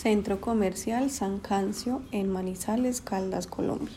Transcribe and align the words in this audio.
Centro 0.00 0.40
Comercial 0.40 1.10
San 1.10 1.40
Cancio 1.40 2.02
en 2.12 2.28
Manizales, 2.28 3.00
Caldas, 3.00 3.48
Colombia. 3.48 3.96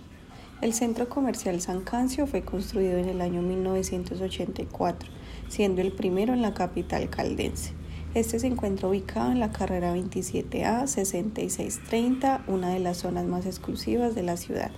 El 0.59 0.73
Centro 0.73 1.07
Comercial 1.07 1.61
San 1.61 1.81
Cancio 1.81 2.25
fue 2.25 2.41
construido 2.41 2.97
en 2.97 3.07
el 3.07 3.21
año 3.21 3.43
1984, 3.43 5.07
siendo 5.47 5.79
el 5.79 5.91
primero 5.91 6.33
en 6.33 6.41
la 6.41 6.55
capital 6.55 7.07
caldense. 7.11 7.73
Este 8.15 8.39
se 8.39 8.47
encuentra 8.47 8.87
ubicado 8.87 9.31
en 9.31 9.39
la 9.39 9.51
carrera 9.51 9.95
27A 9.95 10.87
6630, 10.87 12.45
una 12.47 12.69
de 12.69 12.79
las 12.79 12.97
zonas 12.97 13.27
más 13.27 13.45
exclusivas 13.45 14.15
de 14.15 14.23
la 14.23 14.37
ciudad, 14.37 14.71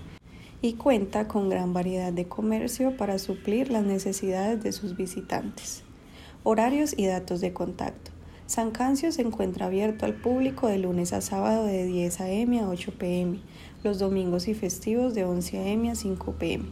y 0.62 0.74
cuenta 0.74 1.30
con 1.30 1.48
gran 1.48 1.71
variedad 1.71 2.12
de 2.12 2.28
comercio 2.28 2.98
para 2.98 3.18
suplir 3.18 3.71
las 3.71 3.86
necesidades 3.86 4.62
de 4.62 4.74
sus 4.74 4.98
visitantes. 4.98 5.86
Horarios 6.44 6.94
y 6.98 7.05
datos 7.05 7.40
de 7.40 7.54
contacto. 7.54 8.12
San 8.46 8.71
Cancio 8.71 9.12
se 9.12 9.21
encuentra 9.21 9.68
abierto 9.68 10.05
al 10.05 10.16
público 10.16 10.68
de 10.68 10.78
lunes 10.78 11.14
a 11.14 11.21
sábado 11.21 11.66
de 11.66 11.86
10 11.86 12.21
a.m. 12.21 12.59
a 12.59 12.70
8 12.70 12.94
p.m., 12.98 13.40
los 13.84 13.99
domingos 13.99 14.48
y 14.48 14.54
festivos 14.54 15.13
de 15.13 15.23
11 15.23 15.59
a.m. 15.59 15.91
a 15.91 15.95
5 15.95 16.34
p.m. 16.34 16.66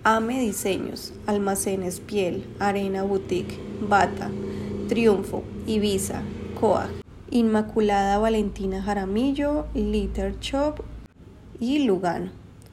Ame 0.02 0.40
Diseños, 0.40 1.14
Almacenes 1.26 2.00
Piel, 2.00 2.46
Arena 2.58 3.02
Boutique, 3.02 3.58
Bata, 3.88 4.30
Triunfo, 4.88 5.42
Ibiza, 5.66 6.22
Coag. 6.60 7.03
Inmaculada 7.34 8.18
Valentina 8.18 8.80
Jaramillo, 8.80 9.66
Litter 9.74 10.38
Shop 10.38 10.84
y 11.58 11.80
Lugano. 11.80 12.30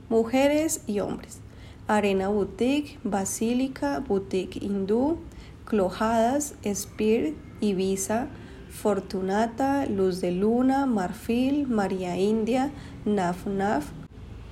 Mujeres 0.07 0.83
y 0.85 0.99
hombres. 0.99 1.39
Arena 1.87 2.27
Boutique, 2.27 2.99
Basílica, 3.03 4.01
Boutique 4.07 4.63
Hindú, 4.63 5.17
Clojadas, 5.65 6.53
Spirit, 6.61 7.33
Ibiza, 7.59 8.27
Fortunata, 8.69 9.87
Luz 9.87 10.21
de 10.21 10.29
Luna, 10.29 10.85
Marfil, 10.85 11.65
María 11.65 12.19
India, 12.19 12.71
Naf 13.03 13.47
Naf, 13.47 13.85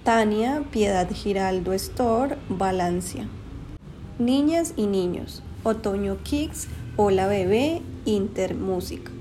Tania, 0.03 0.63
Piedad 0.71 1.07
Giraldo 1.13 1.71
Store, 1.73 2.35
Balancia. 2.49 3.27
Niñas 4.17 4.73
y 4.75 4.87
niños, 4.87 5.43
Otoño 5.63 6.17
Kicks, 6.23 6.67
Hola 6.97 7.27
Bebé, 7.27 7.83
Intermúsica. 8.05 9.18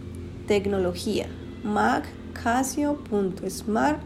Tecnología, 0.48 1.26
Mac, 1.62 2.06
Casio.smart, 2.32 4.00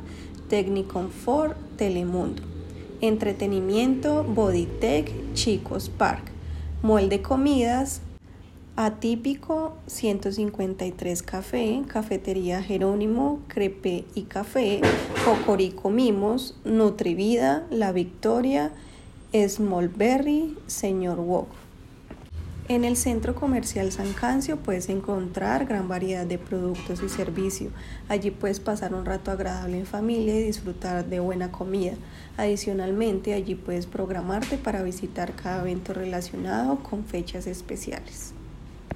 Techniconfort, 0.48 1.56
Telemundo. 1.76 2.42
Entretenimiento, 3.00 4.24
Bodytech, 4.24 5.32
Chicos 5.34 5.88
Park. 5.88 6.24
Molde 6.82 7.22
Comidas, 7.22 8.00
Atípico 8.74 9.74
153 9.86 11.22
Café, 11.22 11.82
Cafetería 11.86 12.60
Jerónimo, 12.60 13.38
Crepe 13.46 14.04
y 14.16 14.22
Café, 14.22 14.80
Cocorico 15.24 15.90
Mimos, 15.90 16.56
Nutrivida, 16.64 17.64
La 17.70 17.92
Victoria, 17.92 18.72
Smallberry, 19.32 20.56
Señor 20.66 21.20
Wok. 21.20 21.46
En 22.72 22.86
el 22.86 22.96
centro 22.96 23.34
comercial 23.34 23.92
San 23.92 24.14
Cancio 24.14 24.56
puedes 24.56 24.88
encontrar 24.88 25.66
gran 25.66 25.88
variedad 25.88 26.24
de 26.24 26.38
productos 26.38 27.02
y 27.02 27.10
servicios. 27.10 27.70
Allí 28.08 28.30
puedes 28.30 28.60
pasar 28.60 28.94
un 28.94 29.04
rato 29.04 29.30
agradable 29.30 29.78
en 29.78 29.84
familia 29.84 30.40
y 30.40 30.44
disfrutar 30.44 31.04
de 31.04 31.20
buena 31.20 31.52
comida. 31.52 31.92
Adicionalmente, 32.38 33.34
allí 33.34 33.56
puedes 33.56 33.84
programarte 33.84 34.56
para 34.56 34.82
visitar 34.82 35.34
cada 35.34 35.60
evento 35.60 35.92
relacionado 35.92 36.82
con 36.82 37.04
fechas 37.04 37.46
especiales. 37.46 38.32